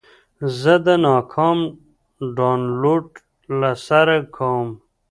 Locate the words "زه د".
0.59-0.87